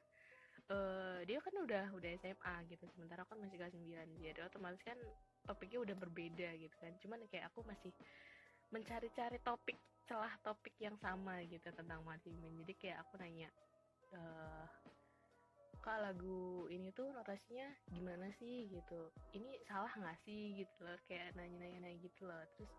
uh, 0.72 1.20
dia 1.26 1.40
kan 1.42 1.54
udah 1.54 1.86
udah 1.94 2.10
SMA 2.22 2.56
gitu 2.72 2.86
sementara 2.94 3.22
aku 3.22 3.38
kan 3.38 3.46
masih 3.46 3.58
kelas 3.62 3.76
9 3.76 4.22
jadi 4.22 4.40
otomatis 4.46 4.82
kan 4.82 4.98
topiknya 5.46 5.80
udah 5.86 5.96
berbeda 5.96 6.50
gitu 6.58 6.76
kan. 6.82 6.94
Cuman 7.00 7.20
kayak 7.30 7.54
aku 7.54 7.62
masih 7.64 7.94
mencari-cari 8.74 9.38
topik 9.46 9.78
celah 10.06 10.34
topik 10.42 10.74
yang 10.82 10.98
sama 11.02 11.42
gitu 11.50 11.66
tentang 11.74 12.02
marching 12.06 12.38
jadi 12.38 12.74
kayak 12.78 12.98
aku 13.02 13.18
nanya 13.18 13.50
uh, 14.14 14.70
kak 15.82 16.02
lagu 16.02 16.70
ini 16.70 16.90
tuh 16.94 17.14
notasinya 17.14 17.70
gimana 17.94 18.34
sih? 18.42 18.66
Gitu. 18.74 19.02
Ini 19.38 19.62
salah 19.70 19.94
nggak 19.94 20.18
sih? 20.26 20.58
Gitu 20.58 20.78
loh. 20.82 20.98
Kayak 21.06 21.38
nanya-nanya 21.38 21.94
gitu 22.02 22.26
loh. 22.26 22.42
Terus 22.58 22.74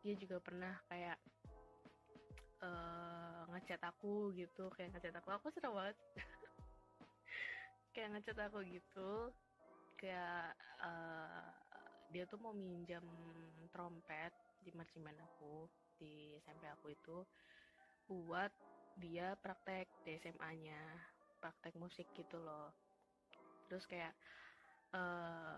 dia 0.00 0.14
juga 0.16 0.40
pernah 0.40 0.72
kayak 0.88 1.20
uh, 2.64 3.44
ngechat 3.52 3.80
aku 3.84 4.32
gitu 4.32 4.72
kayak 4.72 4.88
ngechat 4.96 5.12
aku. 5.20 5.36
Aku 5.36 5.52
seneng 5.52 5.76
banget 5.76 5.96
kayak 7.96 8.12
ngechat 8.12 8.36
aku 8.44 8.60
gitu 8.68 9.32
kayak 9.96 10.52
uh, 10.84 11.48
dia 12.12 12.28
tuh 12.28 12.36
mau 12.36 12.52
minjam 12.52 13.00
trompet 13.72 14.36
di 14.60 14.68
marching 14.76 15.00
band 15.00 15.16
aku 15.24 15.64
di 15.96 16.36
SMP 16.44 16.68
aku 16.68 16.92
itu 16.92 17.24
buat 18.04 18.52
dia 19.00 19.32
praktek 19.40 19.88
di 20.04 20.20
SMA-nya 20.20 20.76
praktek 21.40 21.72
musik 21.80 22.04
gitu 22.12 22.36
loh. 22.36 22.68
Terus 23.68 23.88
kayak 23.88 24.12
uh, 24.92 25.56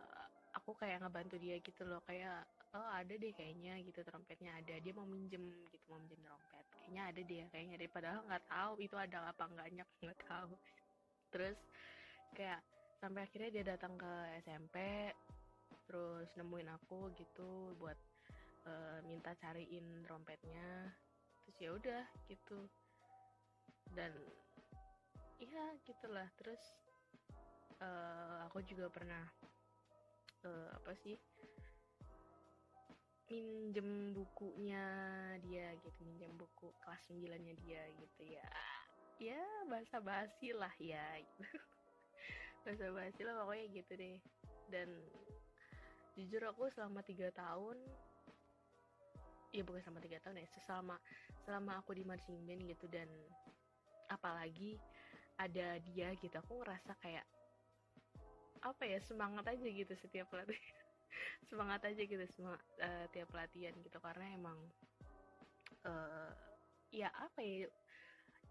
aku 0.54 0.78
kayak 0.78 1.02
ngebantu 1.02 1.42
dia 1.42 1.59
gitu 1.59 1.83
loh 1.87 2.02
kayak 2.07 2.47
oh 2.75 2.88
ada 2.95 3.14
deh 3.18 3.35
kayaknya 3.35 3.83
gitu 3.83 4.07
trompetnya 4.07 4.54
ada. 4.54 4.78
Dia 4.78 4.95
mau 4.95 5.07
minjem 5.11 5.42
gitu 5.75 5.87
mau 5.90 5.99
minjem 5.99 6.23
trompet. 6.23 6.66
Kayaknya 6.87 7.02
ada 7.02 7.21
deh 7.21 7.38
kayaknya 7.50 7.75
deh 7.83 7.90
padahal 7.90 8.21
nggak 8.30 8.45
tahu 8.47 8.73
itu 8.78 8.95
ada 8.95 9.18
apa 9.26 9.42
enggaknya 9.42 9.83
nggak 10.02 10.21
tahu. 10.23 10.54
Terus 11.35 11.59
kayak 12.35 12.61
sampai 12.99 13.25
akhirnya 13.25 13.50
dia 13.54 13.64
datang 13.76 13.94
ke 13.94 14.12
SMP 14.42 14.76
terus 15.88 16.28
nemuin 16.37 16.68
aku 16.76 17.14
gitu 17.16 17.73
buat 17.80 17.97
uh, 18.68 18.99
minta 19.08 19.32
cariin 19.38 20.04
trompetnya 20.04 20.92
terus 21.49 21.56
ya 21.64 21.70
udah 21.73 22.04
gitu. 22.28 22.61
Dan 23.97 24.12
iya 25.40 25.64
gitulah. 25.88 26.28
Terus 26.37 26.61
uh, 27.80 28.44
aku 28.44 28.61
juga 28.68 28.92
pernah 28.92 29.25
uh, 30.44 30.68
apa 30.76 30.92
sih 31.00 31.16
minjem 33.28 34.16
bukunya 34.16 34.85
dia 35.44 35.76
gitu 35.85 36.00
minjem 36.04 36.32
buku 36.37 36.73
kelas 36.80 37.12
9 37.12 37.28
nya 37.32 37.54
dia 37.64 37.82
gitu 37.97 38.23
ya. 38.28 38.49
Ya 39.18 39.40
bahasa 39.73 40.04
basi 40.04 40.52
lah 40.52 40.73
ya. 40.76 41.25
gitu. 41.25 41.49
bahasa 42.67 42.91
basi 42.91 43.21
lah 43.23 43.35
pokoknya 43.43 43.65
gitu 43.73 43.93
deh. 43.95 44.19
Dan 44.69 44.88
jujur 46.19 46.43
aku 46.50 46.67
selama 46.75 47.00
tiga 47.07 47.31
tahun 47.31 47.79
ya 49.55 49.65
bukan 49.65 49.81
selama 49.81 50.00
tiga 50.05 50.19
tahun 50.21 50.45
ya 50.45 50.49
selama 50.67 50.97
selama 51.47 51.73
aku 51.81 51.97
di 51.97 52.05
marching 52.05 52.37
band 52.45 52.69
gitu 52.69 52.85
dan 52.93 53.09
apalagi 54.12 54.77
ada 55.38 55.79
dia 55.81 56.11
gitu 56.19 56.35
aku 56.37 56.61
ngerasa 56.61 56.93
kayak 56.99 57.25
apa 58.59 58.83
ya 58.83 58.99
semangat 58.99 59.47
aja 59.47 59.67
gitu 59.71 59.95
setiap 59.95 60.27
pelatih 60.29 60.59
semangat 61.49 61.87
aja 61.87 62.03
gitu 62.03 62.25
semangat 62.35 62.61
uh, 62.83 63.07
tiap 63.15 63.31
pelatihan 63.31 63.73
gitu 63.81 63.99
karena 64.03 64.27
emang 64.35 64.59
uh, 65.87 66.35
ya 66.91 67.09
apa 67.15 67.38
ya 67.41 67.71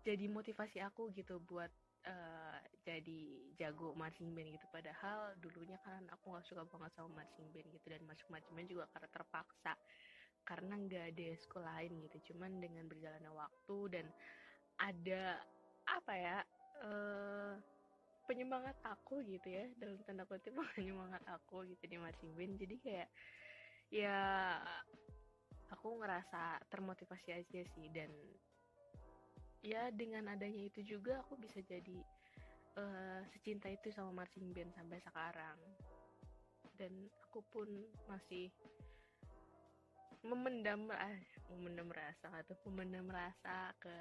jadi 0.07 0.31
motivasi 0.31 0.79
aku 0.79 1.11
gitu 1.11 1.43
buat 1.43 1.69
uh, 2.07 2.46
jadi 2.85 3.19
jago 3.59 3.91
marching 3.97 4.31
band 4.31 4.55
gitu. 4.55 4.65
Padahal 4.71 5.35
dulunya 5.43 5.75
kan 5.83 6.03
aku 6.13 6.31
nggak 6.31 6.45
suka 6.47 6.63
banget 6.67 6.91
sama 6.95 7.23
marching 7.23 7.47
band 7.51 7.67
gitu. 7.73 7.87
Dan 7.91 8.01
masuk 8.07 8.27
marching 8.31 8.55
band 8.55 8.69
juga 8.69 8.85
karena 8.95 9.09
terpaksa. 9.11 9.73
Karena 10.47 10.73
nggak 10.79 11.05
ada 11.11 11.27
sekolah 11.43 11.71
lain 11.81 11.93
gitu. 12.07 12.17
Cuman 12.31 12.63
dengan 12.63 12.87
berjalannya 12.87 13.31
waktu 13.31 13.77
dan 13.91 14.05
ada 14.77 15.41
apa 15.87 16.13
ya 16.13 16.37
uh, 16.83 17.53
penyemangat 18.29 18.75
aku 18.87 19.23
gitu 19.27 19.47
ya. 19.47 19.67
Dalam 19.79 19.99
tanda 20.07 20.23
kutip 20.23 20.55
penyemangat 20.77 21.23
aku 21.27 21.67
gitu 21.67 21.83
di 21.87 21.97
marching 21.99 22.31
band. 22.37 22.55
Jadi 22.55 22.75
kayak 22.79 23.09
ya 23.91 24.19
aku 25.71 25.99
ngerasa 25.99 26.63
termotivasi 26.71 27.29
aja 27.35 27.61
sih. 27.75 27.87
Dan 27.91 28.11
ya 29.65 29.91
dengan 29.91 30.31
adanya 30.31 30.69
itu 30.69 30.79
juga 30.85 31.19
aku 31.25 31.35
bisa 31.35 31.59
jadi 31.65 31.99
uh, 32.77 33.21
secinta 33.33 33.67
itu 33.67 33.89
sama 33.89 34.23
marching 34.23 34.53
band 34.53 34.71
sampai 34.77 35.01
sekarang. 35.01 35.57
Dan 36.77 36.93
aku 37.25 37.41
pun 37.49 37.69
masih 38.05 38.53
memendam 40.21 40.89
ah, 40.93 41.17
memendam 41.53 41.89
rasa 41.89 42.29
atau 42.29 42.53
memendam 42.69 43.09
rasa 43.09 43.73
ke 43.81 43.97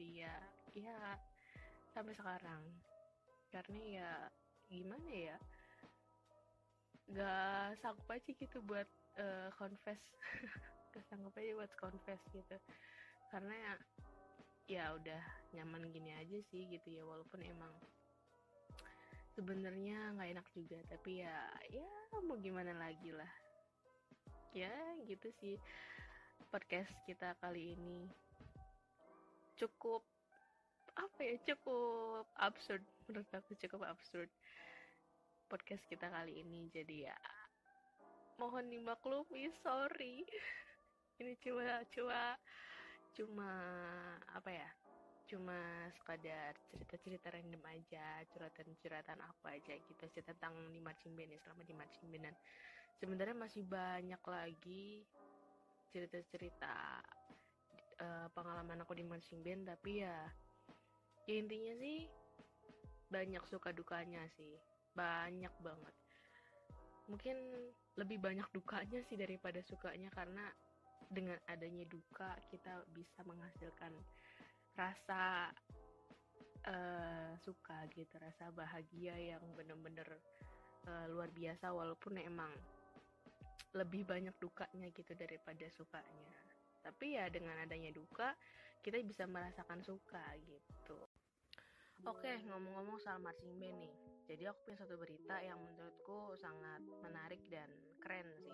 dia. 0.00 0.32
Ya 0.72 1.20
sampai 1.92 2.16
sekarang. 2.16 2.62
Karena 3.52 3.82
ya 3.84 4.10
gimana 4.72 5.10
ya? 5.12 5.36
Gak 7.12 7.78
sanggup 7.84 8.08
aja 8.08 8.30
gitu 8.32 8.58
buat 8.64 8.88
uh, 9.20 9.52
confess. 9.60 10.00
Gak 10.96 11.04
sanggup 11.12 11.36
aja 11.36 11.52
buat 11.54 11.72
confess 11.76 12.20
gitu. 12.32 12.56
Karena 13.28 13.54
ya 13.54 13.72
ya 14.64 14.84
udah 14.96 15.22
nyaman 15.52 15.92
gini 15.92 16.16
aja 16.16 16.40
sih 16.48 16.64
gitu 16.72 16.88
ya 16.88 17.04
walaupun 17.04 17.36
emang 17.44 17.68
sebenarnya 19.34 20.14
nggak 20.14 20.30
enak 20.38 20.46
juga 20.54 20.78
tapi 20.86 21.26
ya 21.26 21.34
ya 21.70 21.86
mau 22.22 22.38
gimana 22.38 22.70
lagi 22.74 23.10
lah. 23.10 23.30
Ya 24.54 24.70
gitu 25.10 25.28
sih 25.42 25.58
podcast 26.54 26.90
kita 27.04 27.34
kali 27.42 27.74
ini. 27.74 28.06
Cukup 29.58 30.06
apa 30.94 31.18
ya 31.26 31.34
cukup 31.42 32.30
absurd. 32.38 32.82
Menurut 33.10 33.28
aku 33.34 33.58
cukup 33.58 33.82
absurd 33.90 34.30
podcast 35.50 35.82
kita 35.90 36.06
kali 36.06 36.38
ini. 36.46 36.70
Jadi 36.70 37.10
ya 37.10 37.18
mohon 38.38 38.70
dimaklumi 38.70 39.50
sorry. 39.62 40.22
Ini 41.14 41.38
cuma 41.38 41.78
cuma 41.94 42.34
cuma 43.14 43.50
apa 44.34 44.50
ya 44.50 44.66
cuma 45.34 45.90
sekadar 45.98 46.54
cerita-cerita 46.70 47.34
random 47.34 47.58
aja 47.66 48.22
curhatan-curhatan 48.30 49.18
aku 49.18 49.50
aja 49.50 49.74
gitu 49.74 50.06
sih 50.14 50.22
tentang 50.22 50.54
di 50.70 50.78
marching 50.78 51.18
band 51.18 51.34
ya 51.34 51.38
selama 51.42 51.66
di 51.66 51.74
marching 51.74 52.06
band. 52.06 52.30
Dan 52.30 52.36
sebenarnya 53.02 53.34
masih 53.34 53.66
banyak 53.66 54.22
lagi 54.22 55.02
cerita-cerita 55.90 57.02
uh, 57.98 58.30
pengalaman 58.30 58.86
aku 58.86 58.94
di 58.94 59.02
marching 59.02 59.42
band 59.42 59.66
tapi 59.74 60.06
ya 60.06 60.22
ya 61.26 61.34
intinya 61.34 61.74
sih 61.82 62.06
banyak 63.10 63.42
suka 63.50 63.74
dukanya 63.74 64.22
sih 64.38 64.54
banyak 64.94 65.50
banget. 65.58 65.94
Mungkin 67.10 67.36
lebih 67.98 68.22
banyak 68.22 68.46
dukanya 68.54 69.02
sih 69.02 69.18
daripada 69.18 69.58
sukanya 69.66 70.14
karena 70.14 70.46
dengan 71.10 71.36
adanya 71.50 71.82
duka 71.90 72.38
kita 72.54 72.86
bisa 72.94 73.20
menghasilkan 73.26 73.92
rasa 74.74 75.50
uh, 76.66 77.32
suka 77.38 77.86
gitu 77.94 78.14
rasa 78.18 78.50
bahagia 78.50 79.14
yang 79.14 79.42
bener-bener 79.54 80.06
uh, 80.90 81.06
luar 81.10 81.30
biasa 81.30 81.70
walaupun 81.70 82.18
emang 82.18 82.50
lebih 83.74 84.06
banyak 84.06 84.34
dukanya 84.38 84.88
gitu 84.94 85.12
daripada 85.18 85.66
sukanya. 85.74 86.38
Tapi 86.84 87.18
ya 87.18 87.26
dengan 87.26 87.58
adanya 87.58 87.90
duka 87.90 88.34
kita 88.84 89.00
bisa 89.02 89.24
merasakan 89.26 89.82
suka 89.82 90.22
gitu. 90.44 91.00
Oke 92.04 92.36
ngomong-ngomong 92.46 93.00
soal 93.00 93.18
marching 93.18 93.56
band 93.56 93.80
nih. 93.80 93.94
Jadi 94.24 94.42
aku 94.48 94.58
punya 94.68 94.78
satu 94.80 94.96
berita 94.96 95.36
yang 95.40 95.60
menurutku 95.60 96.32
sangat 96.40 96.80
menarik 97.04 97.40
dan 97.52 97.68
keren 98.00 98.28
sih. 98.40 98.52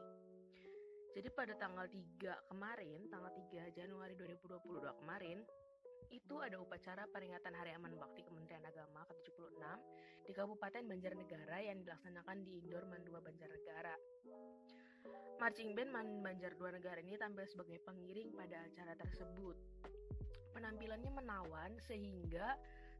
Jadi 1.10 1.28
pada 1.34 1.54
tanggal 1.58 1.90
3 1.90 2.50
kemarin, 2.50 3.10
tanggal 3.10 3.30
3 3.34 3.74
Januari 3.74 4.14
2022 4.14 4.98
kemarin, 5.02 5.42
itu 6.08 6.40
ada 6.40 6.56
upacara 6.56 7.04
peringatan 7.12 7.52
Hari 7.52 7.76
Aman 7.76 7.92
Bakti 8.00 8.24
Kementerian 8.24 8.64
Agama 8.64 9.04
ke-76 9.04 9.60
di 10.24 10.32
Kabupaten 10.32 10.82
Banjarnegara 10.88 11.58
yang 11.60 11.84
dilaksanakan 11.84 12.40
di 12.48 12.64
Indoor 12.64 12.88
Mandua 12.88 13.20
Banjarnegara. 13.20 13.94
Marching 15.40 15.72
Band 15.72 15.90
Man 15.92 16.08
Banjar 16.20 16.52
Dua 16.56 16.72
Negara 16.72 17.00
ini 17.00 17.16
tampil 17.16 17.48
sebagai 17.48 17.80
pengiring 17.84 18.32
pada 18.36 18.60
acara 18.60 18.92
tersebut. 18.96 19.56
Penampilannya 20.52 21.12
menawan 21.12 21.72
sehingga 21.88 22.56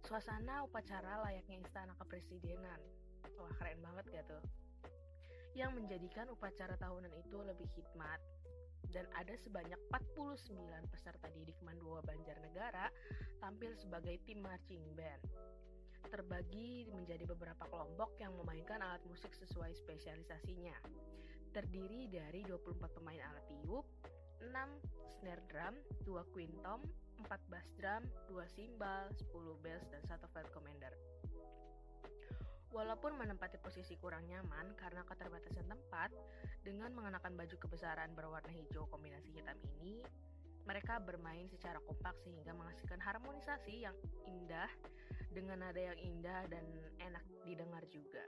suasana 0.08 0.64
upacara 0.64 1.20
layaknya 1.28 1.60
istana 1.60 1.92
kepresidenan. 2.00 2.80
Wah 3.36 3.52
keren 3.60 3.80
banget 3.84 4.04
gak 4.10 4.24
tuh? 4.32 4.42
Yang 5.52 5.70
menjadikan 5.76 6.26
upacara 6.32 6.80
tahunan 6.80 7.12
itu 7.12 7.38
lebih 7.44 7.68
hikmat, 7.76 8.20
dan 8.88 9.04
ada 9.14 9.36
sebanyak 9.36 9.76
49 9.92 10.56
peserta 10.88 11.28
didik 11.36 11.56
Mandua 11.60 12.00
Banjarnegara 12.00 12.88
tampil 13.38 13.76
sebagai 13.76 14.16
tim 14.24 14.40
marching 14.40 14.82
band. 14.96 15.22
Terbagi 16.08 16.88
menjadi 16.90 17.28
beberapa 17.28 17.68
kelompok 17.68 18.16
yang 18.18 18.32
memainkan 18.40 18.80
alat 18.80 19.04
musik 19.06 19.30
sesuai 19.36 19.76
spesialisasinya. 19.76 20.74
Terdiri 21.52 22.08
dari 22.08 22.40
24 22.46 22.96
pemain 22.96 23.20
alat 23.20 23.44
tiup, 23.46 23.84
6 24.40 24.50
snare 25.20 25.44
drum, 25.52 25.74
2 26.08 26.32
quintom, 26.32 26.80
4 27.28 27.52
bass 27.52 27.68
drum, 27.76 28.02
2 28.32 28.56
simbal, 28.56 29.12
10 29.12 29.60
bass, 29.60 29.84
dan 29.92 30.02
1 30.08 30.32
field 30.32 30.50
commander. 30.56 30.92
Walaupun 32.70 33.18
menempati 33.18 33.58
posisi 33.58 33.98
kurang 33.98 34.30
nyaman 34.30 34.78
karena 34.78 35.02
keterbatasan 35.02 35.66
tempat, 35.66 36.14
dengan 36.62 36.94
mengenakan 36.94 37.34
baju 37.34 37.56
kebesaran 37.58 38.14
berwarna 38.14 38.54
hijau 38.54 38.86
kombinasi 38.86 39.34
hitam 39.34 39.58
ini, 39.74 40.06
mereka 40.70 41.02
bermain 41.02 41.50
secara 41.50 41.82
kompak 41.82 42.14
sehingga 42.22 42.54
menghasilkan 42.54 43.02
harmonisasi 43.02 43.82
yang 43.90 43.96
indah 44.22 44.70
dengan 45.34 45.66
nada 45.66 45.82
yang 45.82 45.98
indah 45.98 46.46
dan 46.46 46.62
enak 47.02 47.24
didengar 47.42 47.82
juga. 47.90 48.22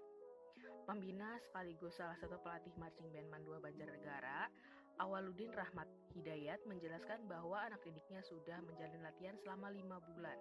Pembina 0.90 1.38
sekaligus 1.38 1.94
salah 1.94 2.18
satu 2.18 2.34
pelatih 2.42 2.74
marching 2.82 3.14
band 3.14 3.30
Mandua 3.30 3.62
Banjarnegara, 3.62 4.50
Awaludin 4.98 5.54
Rahmat 5.54 5.86
Hidayat 6.18 6.66
menjelaskan 6.66 7.30
bahwa 7.30 7.62
anak 7.62 7.78
didiknya 7.86 8.18
sudah 8.26 8.58
menjalani 8.66 9.06
latihan 9.06 9.38
selama 9.38 9.70
lima 9.70 10.02
bulan 10.02 10.34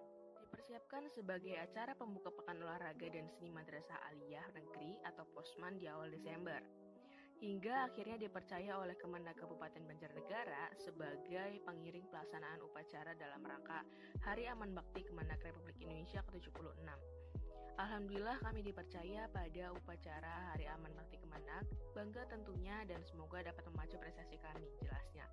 dipersiapkan 0.61 1.09
sebagai 1.09 1.57
acara 1.57 1.97
pembuka 1.97 2.29
Pekan 2.29 2.61
Olahraga 2.61 3.09
dan 3.09 3.25
Seni 3.33 3.49
Madrasah 3.49 3.97
Aliyah 4.13 4.45
Negeri 4.53 4.93
atau 5.09 5.25
Posman 5.33 5.81
di 5.81 5.89
awal 5.89 6.13
Desember. 6.13 6.61
Hingga 7.41 7.89
akhirnya 7.89 8.21
dipercaya 8.21 8.77
oleh 8.77 8.93
Kemendak 8.93 9.41
Kabupaten 9.41 9.81
Banjarnegara 9.81 10.69
sebagai 10.77 11.65
pengiring 11.65 12.05
pelaksanaan 12.13 12.61
upacara 12.61 13.17
dalam 13.17 13.41
rangka 13.41 13.81
Hari 14.21 14.45
Aman 14.53 14.77
Bakti 14.77 15.01
Kemendak 15.01 15.41
Republik 15.41 15.81
Indonesia 15.81 16.21
ke-76. 16.29 16.77
Alhamdulillah 17.81 18.37
kami 18.45 18.61
dipercaya 18.61 19.25
pada 19.33 19.73
upacara 19.73 20.53
Hari 20.53 20.69
Aman 20.77 20.93
Bakti 20.93 21.17
Kemendak, 21.25 21.65
bangga 21.97 22.21
tentunya 22.29 22.85
dan 22.85 23.01
semoga 23.09 23.41
dapat 23.41 23.65
memacu 23.65 23.97
prestasi 23.97 24.37
kami, 24.37 24.69
jelasnya. 24.77 25.25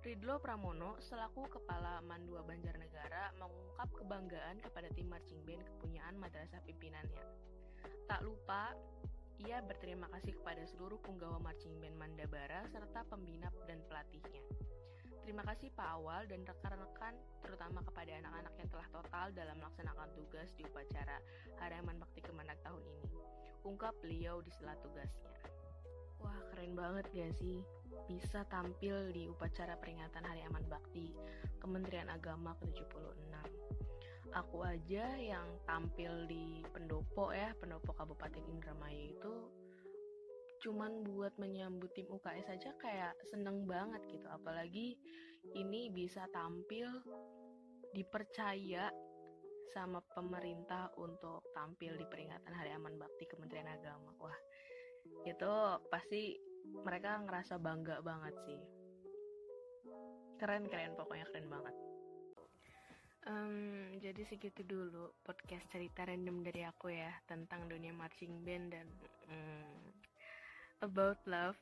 Ridlo 0.00 0.40
Pramono 0.40 0.96
selaku 0.96 1.44
Kepala 1.60 2.00
Mandua 2.00 2.40
Banjarnegara 2.40 3.36
mengungkap 3.36 4.00
kebanggaan 4.00 4.56
kepada 4.64 4.88
tim 4.96 5.12
marching 5.12 5.44
band 5.44 5.60
kepunyaan 5.60 6.16
madrasah 6.16 6.56
pimpinannya. 6.64 7.20
Tak 8.08 8.24
lupa, 8.24 8.72
ia 9.44 9.60
berterima 9.60 10.08
kasih 10.16 10.40
kepada 10.40 10.64
seluruh 10.64 10.96
punggawa 11.04 11.36
marching 11.44 11.76
band 11.84 12.00
Mandabara 12.00 12.64
serta 12.72 13.04
pembina 13.12 13.52
dan 13.68 13.84
pelatihnya. 13.92 14.40
Terima 15.20 15.44
kasih 15.44 15.68
Pak 15.76 15.88
Awal 16.00 16.32
dan 16.32 16.48
rekan-rekan, 16.48 17.14
terutama 17.44 17.84
kepada 17.84 18.16
anak-anak 18.24 18.56
yang 18.56 18.68
telah 18.72 18.88
total 18.88 19.26
dalam 19.36 19.60
melaksanakan 19.60 20.08
tugas 20.16 20.48
di 20.56 20.64
upacara 20.64 21.20
Haraman 21.60 22.00
Bakti 22.00 22.24
Kemendak 22.24 22.56
tahun 22.64 22.80
ini. 22.88 23.20
Ungkap 23.68 23.92
beliau 24.00 24.40
di 24.40 24.48
sela 24.48 24.72
tugasnya. 24.80 25.28
Wah, 26.24 26.40
keren 26.48 26.72
banget 26.72 27.04
gak 27.12 27.36
sih? 27.36 27.60
Bisa 28.10 28.42
tampil 28.50 29.14
di 29.14 29.30
upacara 29.30 29.78
peringatan 29.78 30.26
Hari 30.26 30.42
Aman 30.46 30.66
Bakti 30.66 31.14
Kementerian 31.62 32.10
Agama 32.10 32.58
ke-76. 32.58 33.30
Aku 34.30 34.62
aja 34.62 35.18
yang 35.18 35.58
tampil 35.66 36.30
di 36.30 36.62
pendopo 36.70 37.34
ya, 37.34 37.50
pendopo 37.58 37.90
Kabupaten 37.94 38.46
Indramayu 38.46 39.18
itu 39.18 39.34
cuman 40.60 41.02
buat 41.02 41.34
menyambut 41.40 41.88
tim 41.96 42.04
UKS 42.06 42.52
saja 42.52 42.70
kayak 42.78 43.16
seneng 43.32 43.64
banget 43.66 44.04
gitu. 44.12 44.28
Apalagi 44.28 44.94
ini 45.56 45.90
bisa 45.90 46.28
tampil 46.30 46.86
dipercaya 47.90 48.92
sama 49.70 50.02
pemerintah 50.14 50.90
untuk 50.98 51.46
tampil 51.54 51.94
di 51.94 52.06
peringatan 52.06 52.54
Hari 52.54 52.70
Aman 52.74 52.98
Bakti 52.98 53.24
Kementerian 53.30 53.70
Agama. 53.70 54.14
Wah, 54.18 54.38
itu 55.26 55.52
pasti 55.88 56.49
mereka 56.84 57.20
ngerasa 57.24 57.60
bangga 57.60 58.00
banget 58.00 58.34
sih 58.46 58.60
keren 60.40 60.66
keren 60.72 60.96
pokoknya 60.96 61.26
keren 61.28 61.48
banget 61.48 61.74
um, 63.28 63.96
jadi 64.00 64.22
segitu 64.24 64.64
dulu 64.64 65.12
podcast 65.22 65.66
cerita 65.68 66.08
random 66.08 66.40
dari 66.40 66.64
aku 66.64 66.88
ya 66.90 67.12
tentang 67.28 67.68
dunia 67.68 67.92
marching 67.92 68.40
band 68.42 68.72
dan 68.72 68.86
hmm, 69.28 69.80
about 70.80 71.20
love. 71.28 71.58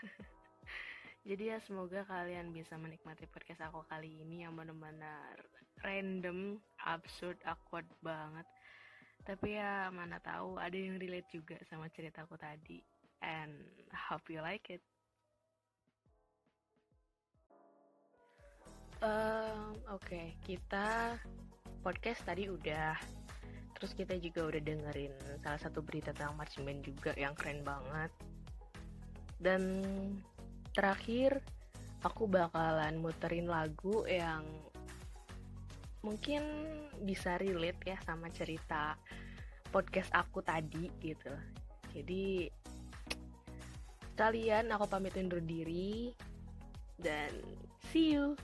jadi 1.28 1.56
ya 1.56 1.58
semoga 1.66 2.06
kalian 2.06 2.54
bisa 2.54 2.78
menikmati 2.78 3.26
podcast 3.28 3.66
aku 3.66 3.84
kali 3.90 4.22
ini 4.22 4.46
yang 4.46 4.54
benar-benar 4.54 5.36
random, 5.82 6.58
absurd, 6.86 7.36
awkward 7.44 7.86
banget. 8.00 8.46
Tapi 9.20 9.60
ya 9.60 9.92
mana 9.92 10.16
tahu 10.22 10.56
ada 10.56 10.74
yang 10.74 10.96
relate 10.96 11.28
juga 11.28 11.56
sama 11.68 11.92
ceritaku 11.92 12.40
tadi. 12.40 12.80
And 13.20 13.52
hope 13.92 14.26
you 14.32 14.40
like 14.42 14.66
it. 14.70 14.82
Um, 19.00 19.78
Oke, 19.88 20.04
okay. 20.04 20.26
kita 20.44 21.16
podcast 21.80 22.20
tadi 22.28 22.52
udah 22.52 22.92
terus 23.80 23.96
kita 23.96 24.12
juga 24.20 24.44
udah 24.44 24.60
dengerin 24.60 25.14
salah 25.40 25.56
satu 25.56 25.80
berita 25.80 26.12
tentang 26.12 26.36
marching 26.36 26.68
band 26.68 26.84
juga 26.84 27.16
yang 27.16 27.32
keren 27.32 27.64
banget 27.64 28.12
dan 29.40 29.80
terakhir 30.76 31.40
aku 32.04 32.28
bakalan 32.28 33.00
muterin 33.00 33.48
lagu 33.48 34.04
yang 34.04 34.44
mungkin 36.04 36.44
bisa 37.08 37.40
relate 37.40 37.80
ya 37.88 37.96
sama 38.04 38.28
cerita 38.28 39.00
podcast 39.72 40.12
aku 40.12 40.44
tadi 40.44 40.92
gitu 41.00 41.32
jadi 41.96 42.52
kalian 44.20 44.68
aku 44.68 44.84
pamit 44.84 45.16
undur 45.16 45.40
diri. 45.40 46.12
Dan 47.00 47.32
see 47.88 48.12
you 48.12 48.36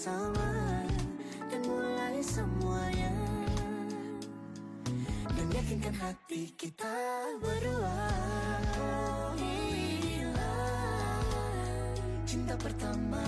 bersama 0.00 0.48
Dan 1.52 1.60
mulai 1.68 2.24
semuanya. 2.24 3.12
Dan 5.28 5.46
yakinkan 5.52 5.92
hati 5.92 6.56
kita 6.56 6.88
berdua. 7.36 8.08
Oh, 8.80 9.36
Inilah 9.36 11.20
cinta 12.24 12.56
pertama 12.56 13.20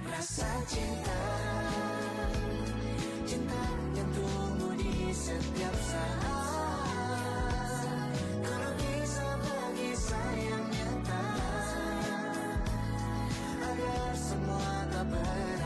rasa 0.00 0.48
cinta 0.64 1.20
cinta 3.28 3.60
yang 3.92 4.08
tumbuh 4.16 4.72
di 4.80 5.12
setiap 5.12 5.76
saat. 5.84 7.12
Kalau 8.40 8.72
bisa 8.80 9.28
bagi 9.44 9.92
sayang 9.92 10.64
nyata 10.72 11.24
agar 13.60 14.16
semua 14.16 14.72
tak 14.88 15.04
ber 15.12 15.61